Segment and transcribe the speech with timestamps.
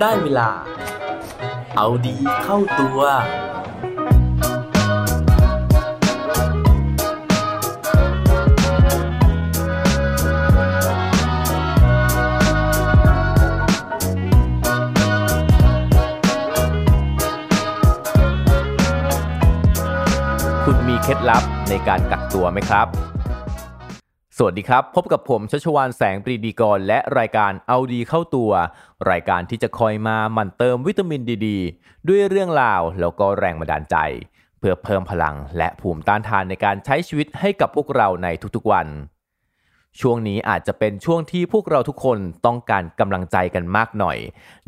[0.00, 0.50] ได้เวลา
[1.76, 3.00] เอาดีเข้าตัว
[20.64, 22.86] คุณมีเคล็ดลับในการกักตัวไหมครับ
[24.40, 28.50] สวัสดีครับ พบกับผมชัชวานแสงปรีดีกร และรายการเอาดีเข้าตัว
[29.10, 31.48] รายการที่จะคอยมาหมั่นเติมวิตามินดีด
[32.08, 33.96] ด้วยเรื่องราวแล้วก็แรงบันดาลใจ
[34.58, 38.86] เพื่อเพิ่มพลังและภูมิต้านทานในการใช้ชีวิตให้กับพวกเราในทุกๆวัน
[40.00, 44.18] ช่วงนี้อาจจะเป็นช่วงที่พวกเราทุกคนต้องการกำลังใจกันมากหน่อย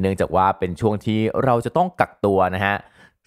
[0.01, 2.77] เนื่องจากว่าเป็นช่วงที่เราจะต้องกักตัวนะฮะ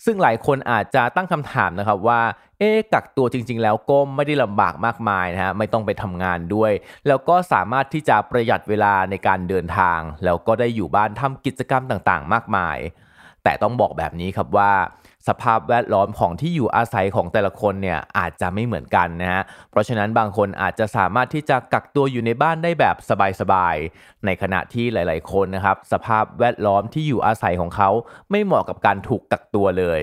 [0.06, 2.22] ซึ่งหลายคนอาจจะตั้งคำถามนะครับว่า
[2.60, 6.72] เอ๊ะกักตัวจริง ๆ แล้วก็ไม่ได้ลำบากมากมายนะฮะ ไม่ต้องไปทำงานด้วย
[7.08, 12.78] แล้วก็สามารถที่จะประหยัดเวลาในการเดินทาง แล้วก็ได้อยู่บ้านทำกิจกรรมต่างๆ มากมาย
[13.44, 14.72] แต่ต้องบอกแบบนี้ครับว่า
[15.28, 22.96] สภาพแวดล้อมของที่อยู่อาศัยของแต่ละคนเนี่ยอาจจะไม่เหมือนกันนะฮะ เพราะฉะนั้นบางคนอาจจะสามารถที่จะกักตัวอยู่ในบ้านได้แบบ
[23.40, 27.90] สบายๆ ในขณะที่หลาย ๆ คนนะครับ สภาพแวดล้อมที่อยู่อาศัยของเขา
[28.32, 30.02] ไม่เหมาะกับการถูกกักตัวเลย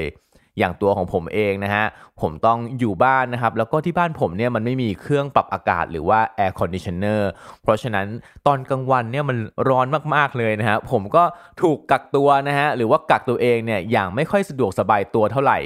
[0.60, 1.86] อย่างตัวของผมเองนะฮะ
[2.20, 7.20] ผมต้องอยู่บ้านนะครับแล้วก็ที่บ้านผมเนี่ยมันไม่มีเครื่องปรับอากาศหรือว่า air conditioner
[7.62, 8.06] เพราะฉะนั้น
[8.46, 11.24] ตอนกลางวันเนี่ยมันร้อนมากๆเลยนะฮะผมก็
[11.62, 15.58] ถูกกักตัวนะฮะหรือว่ากักตัวเองเนี่ยอย่างไม่ค่อยสะดวกสบายตัวเท่าไหร่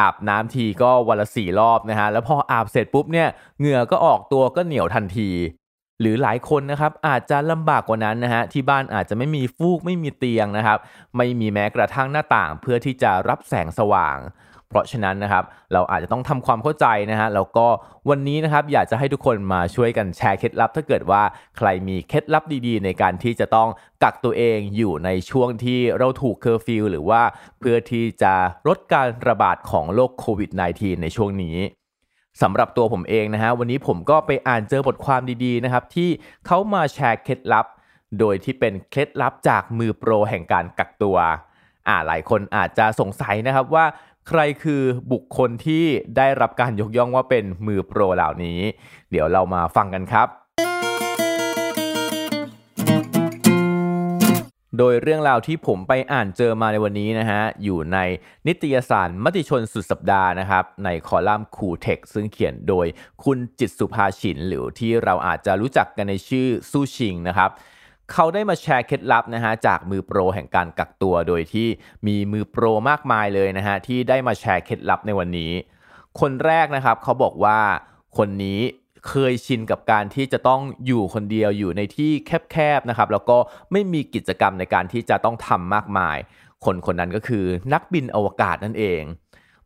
[0.00, 5.30] อาบน้ำทีก็วันละสี่รอบนะฮะแล้วพออาบเสร็จปุ๊บเนี่ยเหงื่อก็ออกตัวก็เหนียวทันที
[6.00, 10.78] หรือหลายคนนะครับอาจจะลำบากกว่านั้นนะฮะที่บ้านอาจจะไม่มีฟูกไม่มีเตียงนะครับ
[11.16, 14.18] ไม่มีแม้กระทั่งหน้าต่างเพื่อที่จะรับแสงสว่าง
[14.70, 17.66] เพราะฉะนั้นนะครับเราอาจจะต้องทำความเข้าใจนะฮะแล้วก็
[18.10, 21.22] วันนี้นะครับอยากจะให้ทุกคนมาช่วยกันแชร์เคล็ดลับ ถ้าเกิดว่า
[21.56, 23.68] ใครมีเคล็ดลับดีๆ ในการที่จะต้อง
[24.02, 27.22] กักตัวเองอยู่ในช่วงที่เราถูกเคอร์ฟิวหรือว่า
[27.58, 28.34] เพื่อที่จะ
[28.68, 31.56] ลดการระบาดของโรคโควิด -19 ในช่วงนี้
[32.42, 36.08] สำหรับตัวผมเองนะฮะวันนี้ผมก็ไปอ่านเจอบทความดีๆนะครับที่
[36.46, 37.66] เขามาแชร์เคล็ดลับ
[38.18, 41.16] โดยที่เป็นเคล็ดลับจากมือโปรแห่งการกักตัว
[41.88, 43.84] อ่าหลายคนอาจจะสงสัยนะครับว่า
[44.28, 44.82] ใครคือ
[45.12, 45.84] บุคคลที่
[46.16, 48.60] ได้รับการยกย่องว่าเป็นมือโปรเหล่านี้
[49.10, 50.28] เดี๋ยวเรามาฟังกันครับ
[54.78, 57.98] โดยเรื่องราวที่ผมไปอ่านเจอมาในวันนี้นะฮะ อยู่ใน
[58.46, 62.86] นิตยสารมติชนสุดสัปดาห์นะครับ ในคอลัมน์คูเทคซึ่งเขียนโดย
[63.24, 67.50] คุณจิตสุภาฉิน หรือที่เราอาจจะรู้จักกันในชื่อซูชิงนะครับ
[68.12, 71.68] เขาได้มาแชร์เคล็ดลับนะฮะจากมือโปรแห่งการกักตัว โดยที่
[72.06, 75.52] มีมือโปรมากมายเลยนะฮะที่ได้มาแชร์เคล็ดลับในวันนี้
[76.20, 77.58] คนแรกนะครับเขาบอกว่า
[78.16, 78.60] คนนี้
[79.08, 82.10] เคยชินกับการที่จะต้องอยู่คนเดียวอยู่ในที่
[82.50, 83.38] แคบๆนะครับแล้วก็
[83.72, 86.16] ไม่มีกิจกรรมในการที่จะต้องทำมากมาย
[86.64, 89.02] คนคนนั้นก็คือนักบินอวกาศนั่นเอง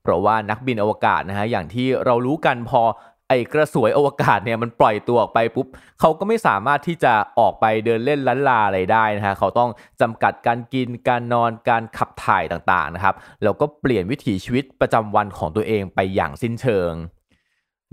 [0.03, 2.83] เพราะว่านักบินอวกาศนะฮะอย่างที่เรารู้กันพอ
[3.29, 5.67] ไอ้กระสวยอวกาศเนี่ยมันปล่อยตัวออกไปปุ๊บ
[6.01, 9.71] เขาก็ไม่สามารถที่จะออกไปเดินเล่นล้านลาอะไรได้นะฮะเขาต้อง
[10.01, 16.93] จำกัดการกินการนอนการขับถ่ายต่างๆนะครับแล้วก็เปลี่ยนวิถีชีวิตประจำวันของตัวเองไปอย่างสิ้นเชิง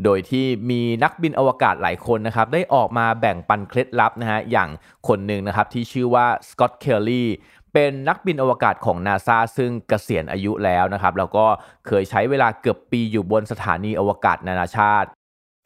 [0.04, 4.70] โดยที่มีนักบินอวกาศหลายคนนะครับได้ออกมาแบ่งปันเคล็ดลับนะฮะอย่าง
[5.08, 7.30] คนหนึ่งนะครับที่ชื่อว่าสกอตเคลลี่
[7.74, 11.46] เป็นนักบินอวกาศของนาซาซึ่งเกษียณอายุแล้วนะครับแล้วก็
[11.88, 15.10] เคยใช้เวลาเกือบปีอยู่บนสถานีอวกาศนานาชาติ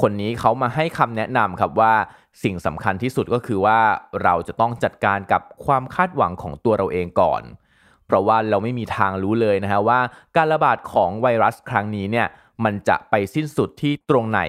[0.02, 1.94] คนนี้เขามาให้คำแนะนำครับว่า
[2.44, 3.80] สิ่งสำคัญที่สุดก็คือว่า
[4.24, 7.42] เราจะต้องจัดการกับความคาดหวังของตัวเราเองก่อน
[8.06, 10.00] เพราะว่าเราไม่มีทางรู้เลยนะฮะว่า
[10.36, 12.28] การระบาดของไวรัสครั้งนี้เนี่ย
[12.64, 14.41] มันจะไปสิ้นสุดที่ตรงไหน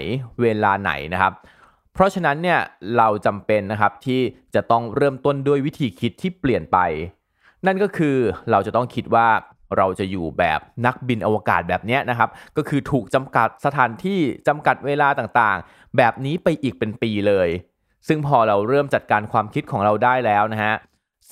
[0.42, 1.32] เวลาไหนนะครับ
[1.92, 2.60] เพราะฉะนั้นเนี่ย
[2.96, 4.20] เราจำเป็นนะครับที่
[4.54, 6.78] จะต้องเริ่มต้นด้วยวิธีคิดที่เปลี่ยนไป
[7.66, 8.16] นั่นก็คือ
[8.50, 9.28] เราจะต้องคิดว่า
[9.76, 17.48] เราจะอยู่แบบนักบินอวกาศแบบเนี้ยนะครับ ก็คือถูกจำกัดสถานที่จำกัดเวลาต่างๆ แบบนี้ไปอีกเป็นปีเลย
[18.08, 20.74] ซึ่งพอเราเริ่มจัดการความคิดของเราได้แล้วนะฮะ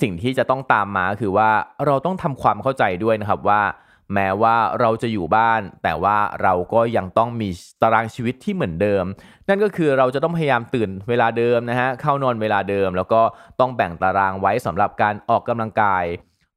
[0.00, 1.50] สิ่งที่จะต้องตามมาคือว่า
[1.86, 3.62] เราต้องทำความเข้าใจด้วยนะครับว่า
[4.14, 7.48] แม้ว่าเราจะอยู่บ้าน แต่ว่าเราก็ยังต้องมี
[7.82, 9.04] ตารางชีวิตที่เหมือนเดิม
[9.48, 13.22] นั่นก็คือเราจะต้องพยายามตื่นเวลาเดิมนะฮะเข้านอนเวลาเดิม แล้วก็
[13.60, 16.04] ต้องแบ่งตารางไว้สำหรับการออกกำลังกาย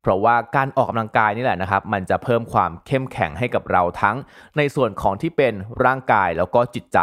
[0.02, 4.16] เพราะว่าการออกกำลังกายนี่แหละนะครับ มันจะเพิ่มความเข้มแข็งให้กับเราทั้ง
[4.58, 5.54] ในส่วนของที่เป็น
[5.86, 7.00] ร่างกายแล้วก็จิตใจ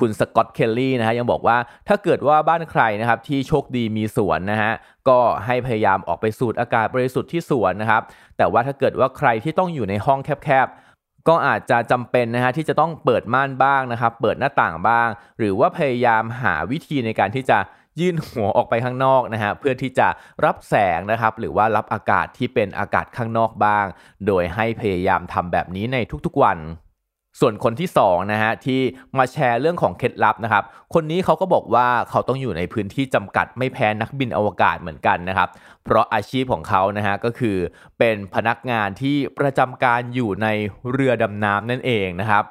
[0.00, 1.56] คุณสกอตเคลลี่นะฮะยังบอกว่า
[1.88, 4.72] ถ้าเกิดว่าบ้านใครนะครับที่โชคดีมีสวนนะฮะ
[5.08, 8.02] ก็ให้พยายามออกไปสูดอากาศบริสุทธิ์ที่สวนนะครับ
[8.36, 15.08] แต่ว่าถ้าเกิดว่าใครที่ต้องอยู่ในห้องแคบๆ ก็อาจจะจำเป็นนะฮะที่จะต้องเปิดม่านบ้างนะครับเปิดหน้าต่างบ้าง
[15.38, 17.58] หรือว่าพยายามหาวิธีในการที่จะ
[18.00, 20.08] ยื่นหัวออกไปข้างนอกนะฮะเพื่อที่จะ
[20.44, 23.86] รับแสงนะครับหรือว่ารับอากาศที่เป็นอากาศข้างนอกบ้าง
[24.26, 26.58] โดยให้พยายามทำแบบนี้ในทุกๆวัน
[27.40, 28.80] ส่วนคนที่2นะฮะที่
[29.18, 35.48] มาแชร์เรื่องของเคล็ดลับนะครับ คนนี้เขาก็บอกว่าเขาต้องอยู่ในพื้นที่จำกัดไม่แพ้นักบินอวกาศเหมือนกันนะครับ
[35.84, 37.56] เพราะอาชีพของเขานะฮะก็คือ
[37.98, 40.46] เป็นพนักงานที่ประจำการอยู่ใน
[40.92, 42.44] เรือดำน้ำนั่นเองนะครับ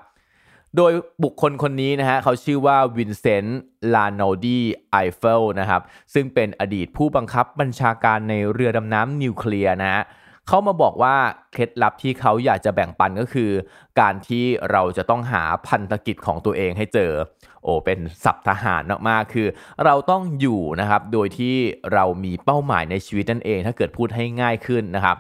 [0.78, 0.92] โดย
[1.24, 3.62] บุคคลคนนี้นะฮะเขาชื่อว่าวินเซนต์
[3.94, 4.60] ลาโนดี
[4.92, 5.82] ไอเฟลนะครับ
[6.14, 10.04] ซึ่งเป็นอดีตผู้บังคับบัญชาการในเรือดำน้ำนิวเคลียร์นะฮะ
[10.52, 11.16] เขามาบอกว่า
[11.54, 13.52] เคล็ดลับที่เขาอยากจะแบ่งปันก็คือ
[14.00, 17.12] การที่เราจะต้องหาพันธกิจของตัวเองให้เจอ
[17.64, 19.48] โอ้เป็นศัพท์ทหารมากๆคือ
[19.86, 21.56] เราต้องอยู่นะครับโดยที่
[21.94, 25.18] เรามีเป้าหมายในชีวิตนั่นเอง ถ้าเกิดพูดให้ง่ายขึ้นนะครับ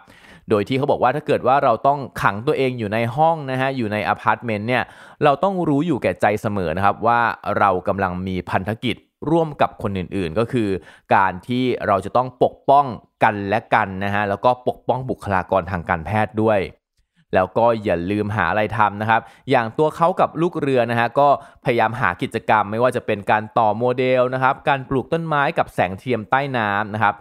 [0.49, 4.83] โดยที่เขาบอกว่าถ้าเกิดว่าเราต้องขังตัวเองอยู่ในห้องนะฮะอยู่ในอพาร์ตเมนต์เนี่ย
[5.23, 7.19] เราต้องรู้อยู่แก่ใจเสมอนะครับว่า
[7.59, 8.95] เรากำลังมีพันธกิจ
[9.31, 10.69] ร่วมกับคนอื่นๆ ก็คือ
[11.16, 12.86] การที่เราจะต้องปกป้อง
[13.24, 16.60] กันและกันนะฮะแล้วก็ปกป้องบุคลากรทางการแพทย์ด้วย
[17.36, 19.21] แล้วก็อย่าลืมหาอะไรทำนะครับ
[19.51, 21.27] อย่างตัวเขากับลูกเรือนะฮะก็
[21.66, 27.16] พยายามหากิจกรรมไม่ว่าจะเป็นการต่อโมเดลนะครับ การปลูกต้นไม้กับแสงเทียมใต้น้ำนะครับ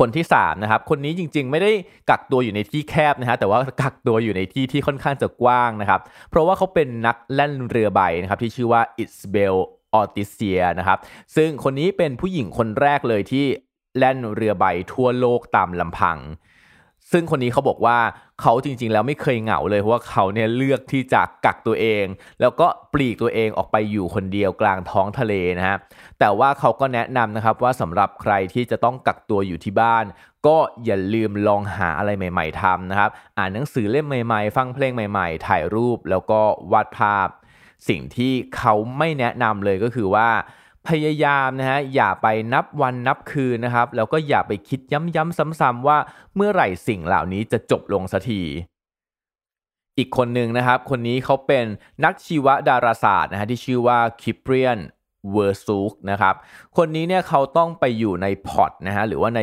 [0.00, 1.70] คนที่3นะครับ คนนี้จริงๆ ไม่ได้
[2.10, 6.00] กักตัวอยู่ในที่แคบนะฮะแต่ว่ากักตัวอยู่ในที่ที่ค่อนข้างจะกว้างนะครับ
[6.30, 9.56] เพราะว่าเขาเป็นนักแล่นเรือใบนะครับที่ชื่อว่าอิสเบล
[9.94, 10.98] ออติเซียนะครับ
[11.36, 13.46] ซึ่งคนนี้เป็นผู้หญิงคนแรกเลยที่
[13.98, 16.18] แล่นเรือใบทั่วโลกตามลำพัง
[17.12, 17.98] ซึ่งคนนี้เขาบอกว่า
[18.40, 22.04] เขาจริงๆ แล้วไม่เคยเหงาเลยเพราะว่าเขาเนี่ยเลือกที่จะกักตัวเอง
[22.40, 25.76] แล้วก็ปลีกตัวเองออกไปอยู่คนเดียวกลางท้องทะเลนะฮะ
[26.18, 30.04] แต่ว่าเขาก็แนะนำนะครับว่าสำหรับใครที่จะต้องกักตัวอยู่ที่บ้าน
[30.46, 36.40] ก็อย่าลืมลองหาอะไรใหม่ ๆทำนะครับ อ่านหนังสือเล่มใหม่ๆ ฟังเพลงใหม่ ๆ ถ่ายรูปแล้วก็
[36.72, 37.28] วาดภาพ
[37.88, 40.28] สิ่งที่เขาไม่แนะนำเลยก็คือว่า
[40.88, 45.98] พยายามนะฮะอย่าไปนับวันนับคืนนะครับ แล้วก็อย่าไปคิดย้ำๆซ้ำๆว่า
[46.34, 48.42] เมื่อไหร่สิ่งเหล่านี้จะจบลงสักที
[49.98, 51.64] อีกคนหนึ่งนะครับ คนนี้เขาเป็น
[52.04, 54.78] นักชีวดาราศาสตร์นะฮะที่ชื่อว่าคิปเรียน
[55.32, 56.34] เวอร์ซูกนะครับ
[56.76, 59.40] คนนี้เนี่ยเขาต้องไปอยู่ในพอตนะฮะหรือว่าใน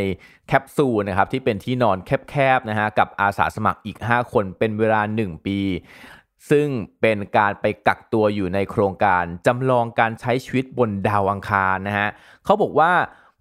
[0.48, 1.98] แคปซูลนะครับที่เป็นที่นอน
[2.30, 5.60] แคบๆนะฮะกับอาสาสมัครอีก 5 คนเป็นเวลา 1 ปี
[6.50, 6.68] ซึ่ง
[7.01, 12.10] เป็นการไปกักตัวอยู่ในโครงการจำลองการใช้ชีวิตบนดาวอังคารนะฮะ
[12.45, 12.92] เขาบอกว่า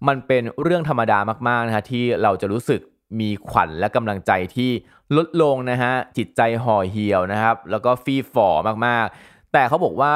[0.07, 2.81] มันเป็นเรื่องธรรมดามากๆนะฮะที่เราจะรู้สึก
[3.19, 4.71] มีขวัญและกำลังใจที่
[5.17, 8.49] ลดลงนะฮะจิตใจห่อเหี่ยวนะครับ แล้วก็ฟีฝ่อ
[8.85, 10.15] มากๆ แต่เขาบอกว่า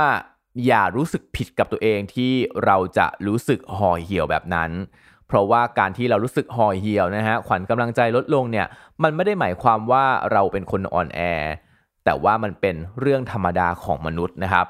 [0.65, 2.33] อย่ารู้สึกผิดกับตัวเองที่
[2.65, 4.71] เราจะรู้สึกห่อเหี่ยวแบบนั้น
[5.27, 8.67] เพราะว่าการที่เรารู้สึกห่อเหี่ยวนะฮะขวัญกำลังใจลดลงเนี่ย
[9.03, 11.21] มันไม่ได้หมายความว่าเราเป็นคนอ่อนแอ
[12.05, 14.67] แต่ว่ามันเป็นเรื่องธรรมดาของมนุษย์นะครับ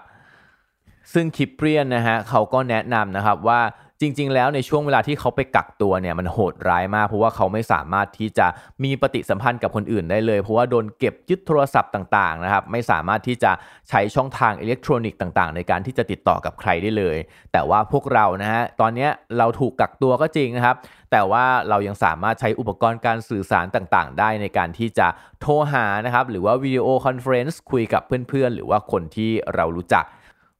[1.13, 3.62] ซึ่งคิปเรียนนะฮะเขาก็แนะนำนะครับว่า
[4.01, 8.48] จริง ๆ แล้วในช่วงเวลาที่เขาไปกักตัวเนี่ยมันโหดร้ายมากเพราะว่าเขาไม่สามารถที่จะ
[8.83, 13.51] มีปฏิสัมพันธ์กับคนอื่นได้เลย เพราะว่าโดนเก็บยึดโทรศัพท์ต่างๆนะครับไม่สามารถที่จะ
[13.89, 17.18] ใช้ช่องทางอิเล็กทรอนิกส์ต่าง ๆ ในการที่จะติดต่อกับใครได้เลย
[17.51, 19.07] แต่ว่าพวกเรานะฮะตอนนี้
[19.38, 20.75] เราถูกกักตัวก็จริงนะครับ
[21.12, 25.07] แต่ว่าเรายังสามารถใช้อุปกรณ์การสื่อสารต่างๆ ได้ในการที่จะ
[25.42, 30.06] โทรหานะครับหรือว่า video conference คุยกับเพื่อนๆ หรือว่าคนที่เรารู้จัก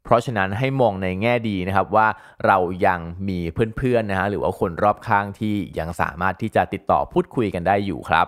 [0.04, 2.08] เพราะฉะนั้นให้มองในแง่ดีนะครับว่า
[2.46, 3.40] เรายังมี
[3.78, 8.28] เพื่อนๆนะฮะหรือว่าคนรอบข้างที่ยังสามารถที่จะติดต่อพูดคุยกันได้อยู่ครับ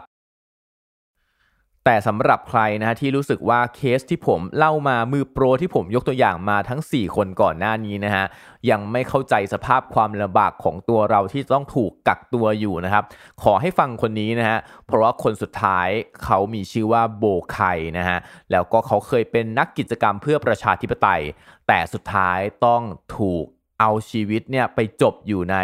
[1.86, 8.25] แต่สำหรับใครนะฮะที่รู้สึกว่าเคสที่ผมเล่ามามือโปรที่ผมยกตัวอย่างมาทั้ง 4 คนก่อนหน้านี้นะฮะ
[8.70, 13.04] ยังไม่เข้าใจสภาพความลำบากของตัวเราที่ต้องถูกกักตัวอยู่นะครับ
[13.44, 15.88] ขอให้ฟังคนนี้นะฮะเพราะว่าคนสุดท้าย
[16.24, 17.60] เขามีชื่อว่าโบไค
[17.98, 18.18] นะฮะ
[18.52, 21.24] แล้วก็เขาเคยเป็นนักกิจกรรมเพื่อประชาธิปไตย
[21.68, 22.82] แต่สุดท้ายต้อง
[23.18, 23.46] ถูก
[23.80, 25.56] เอาชีวิตเนี่ยไปจบอยู่ใน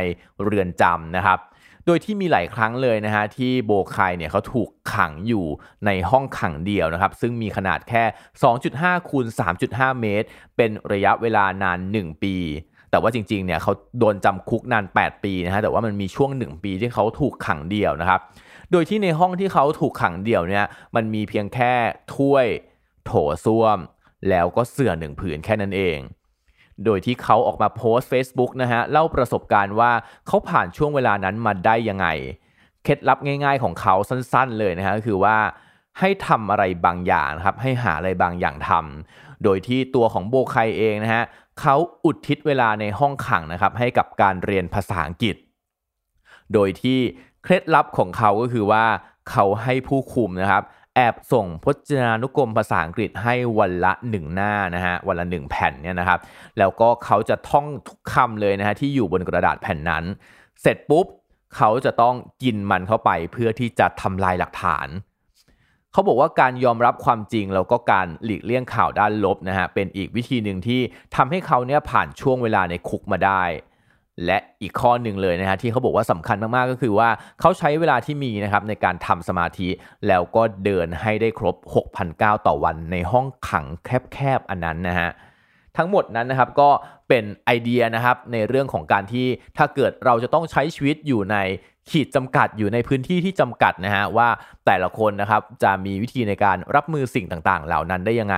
[0.44, 1.40] เรือนจำนะครับ
[1.86, 5.46] โดยที่มีหลายครั้งเลยนะฮะที่โบคายเนี่ยเขาถูกขังอยู่
[5.86, 8.04] ในห้องขังเดียวนะครับ ซึ่งมีขนาดแค่
[8.58, 9.26] 2.5 คูณ
[9.64, 12.36] 3.5 เมตร เป็นระยะเวลานาน 1 ปี
[12.92, 18.20] แต่ว่าจริงๆ เนี่ยเขาโดนจำคุกนาน 8 ปีนะฮะ แต่ว่ามันมีช่วง 1 ปีที่เขาถูกขังเดียวนะครับ
[18.72, 21.74] โดยที่ในห้องที่เขาถูกขังเดี่ยวเนี่ย มันมีเพียงแค่
[22.16, 22.48] ถ้วย
[23.06, 23.12] โถ
[23.46, 23.78] ส้วม
[24.30, 25.98] แล้วก็เสื่อหนึ่งผืนแค่นั้นเอง
[26.86, 29.92] โดยที่เขาออกมาโพสต์ Facebook นะฮะเล่าประสบการณ์ว่า
[30.28, 32.08] เขาผ่านช่วงเวลานั้นมาได้ยังไง
[32.84, 35.38] เคล็ดลับง่าย ๆ ของเขาสั้นๆ เลยนะฮะคือว่า
[36.00, 41.24] ให้ทำอะไรบางอย่างครับให้หาอะไรบางอย่างทำโดยที่ตัวของโบไคเองนะฮะ
[41.60, 45.36] เขาอุทิศเวลาในห้องขังนะครับให้กับการเรียนภาษาอังกฤษ
[46.54, 47.00] โดยที่
[47.44, 48.86] เคล็ดลับของเขาก็คือว่า
[49.32, 50.64] เขาให้ผู้คุมนะครับ
[51.00, 56.20] แอบส่งพจนานุกรมภาษาอังกฤษให้วันละหนึ่งหน้านะฮะวันละหนึ่งแผ่นเนี่ยนะครับ
[56.60, 60.04] แล้วก็เขาจะท่องทุกคำเลยนะฮะที่อยู่บนกระดาษแผ่นนั้น
[60.62, 61.06] เสร็จปุ๊บ
[61.56, 64.88] เขาจะต้องกินมันเข้าไปเพื่อที่จะทำลายหลักฐาน
[65.92, 70.82] เขาบอกว่าการยอมรับความจริงแล้วก็การหลีกเลี่ยงข่าวด้านลบนะฮะเป็นอีกวิธีหนึ่งที่
[71.16, 73.44] ทำให้เขาเนี่ยผ่านช่วงเวลาในคุกมาได้
[74.26, 77.10] และอีกข้อหนึ่งเลยนะฮะที่เขาบอกว่าสำคัญมากๆก็คือว่า
[77.40, 79.70] เขาใช้เวลาที่มีนะครับในการทำสมาธิ
[80.08, 81.56] แล้วก็เดินให้ได้ครบ
[82.02, 85.10] 6,009ต่อวันในห้องขังแคบๆอันนั้นนะฮะ
[85.78, 86.70] ทั้งหมดนั้นนะครับก็
[87.10, 91.38] เป็นไอเดียนะครับในเรื่องของการที่ถ้าเกิดเราจะต้องใช้ชีวิตอยู่ใน
[91.92, 94.30] ขีดจำกัดอยู่ในพื้นที่ที่จำกัดนะฮะว่า
[94.66, 98.38] แต่ละคนนะครับจะมีวิธีในการรับมือสิ่งต่างๆ เหล่านั้นได้ยังไง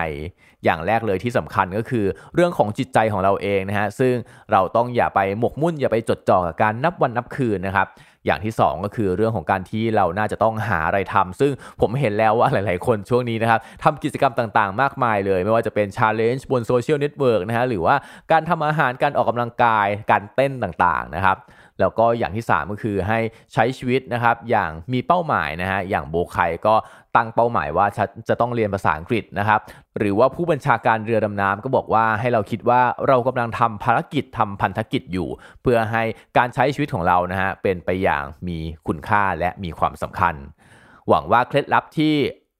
[0.63, 2.05] อย่างแรกเลยที่สำคัญก็คือ
[2.35, 4.13] เรื่องของจิตใจของเราเองนะฮะซึ่ง
[4.51, 7.87] เราต้องอย่าไปหมกมุ่นอย่าไปจดจ่อกับการนับวันนับคืนนะครับ
[8.25, 17.95] อย่างที่ 2 ก็คือเรื่องของการที่เราน่าจะต้องหาอะไรทำซึ่งผมเห็นแล้วว่าหลาย ๆ คนช่วงนี้นะครับทำกิจกรรมต่าง ๆ มากมายเลย ไม่ว่าจะเป็น challenge บนโซเชียลเน็ตเวิร์กนะฮะหรือว่า
[18.31, 21.37] การทำอาหารการออกกำลังกายการเต้นต่าง ๆ นะครับ
[21.79, 23.19] แล้วก็อย่างที่ 3 ก็คือให้
[23.53, 26.37] ใช้ชีวิตนะครับอย่างมีเป้าหมายนะฮะอย่างโบไค
[26.67, 26.75] ก็
[27.15, 29.59] ตั้งเป้าหมายว่าจะจะต้องเรียนภาษาอังกฤษนะครับ
[29.97, 35.29] หรือว่าผู้บัญชาการเรือดำน้ำก็บอกว่าให้เราคิดว่าเรากำลังทำภารกิจทำพันธกิจอยู่
[35.61, 36.03] เพื่อให้
[36.37, 40.35] การใช้ชีวิตของเรานะฮะเป็นไปอย่างมีคุณค่าและมีความสำคัญ
[41.09, 42.15] หวังว่าเคล็ดลับที่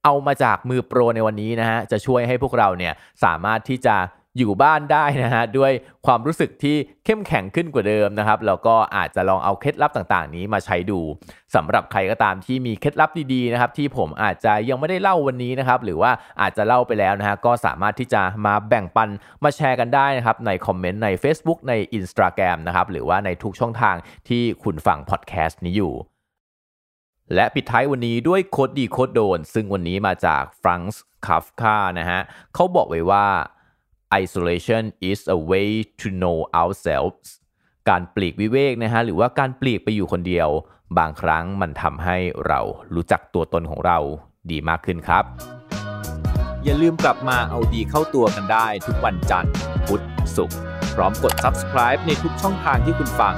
[0.06, 3.96] เอามาจากมือโปรในวันนี้นะฮะจะช่วยให้พวกเราเนี่ยสามารถที่จะ
[4.38, 5.72] อยู่บ้านได้นะฮะด้วย
[6.06, 11.00] ความรู้สึกที่เข้มแข็งขึ้นกว่าเดิมนะครับแล้วก็อาจจะลองเอาเคล็ดลับต่างๆ นี้มาใช้ดู
[11.56, 16.12] สำหรับใครก็ตามที่มีเคล็ดลับดีๆนะครับที่ผมอาจจะยังไม่ได้เล่าวันนี้นะครับหรือว่า
[16.42, 19.10] อาจจะเล่าไปแล้วนะฮะก็สามารถที่จะมาแบ่งปัน
[19.44, 23.96] มาแชร์กันได้นะครับในคอมเมนต์ใน Facebook ใน Instagram นะครับหรือว่าในทุกช่องทาง
[24.30, 25.94] ที่คุณฟังพอดแคสต์นี้อยู่
[27.36, 32.22] และปิดท้ายวันนี้ด้วย quote ดี quote โดน ซึ่งวันนี้มาจากฟรันซ์คาฟคานะฮะ
[32.54, 33.26] เขาบอกไว้ว่า
[34.24, 35.70] isolation is a way
[36.02, 37.28] to know ourselves
[37.90, 40.50] การปลีกวิเวกนะฮะหรือว่าการปลีกไปอยู่คนเดียว
[40.98, 42.60] บางครั้งมันทำให้เรา
[42.96, 43.98] รู้จักตัวตนของเรา
[44.52, 45.24] ดีมากขึ้นครับ
[46.64, 49.54] อย่าลืมกลับมาเอาดีเข้าตัวกันได้ทุกวันจันทร์
[49.88, 50.04] พุธ
[50.36, 50.58] ศุกร์
[50.96, 53.36] พร้อมกด subscribe ในทุกช่องทางที่คุณฟัง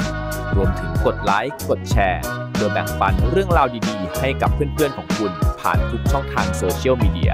[0.56, 2.24] รวมถึงกดไลค์กดแชร์
[2.58, 7.34] โดยแบ่งปันเรื่องราวดีๆ ให้กับเพื่อนๆของคุณผ่านทุกช่องทางโซเชียลมีเดีย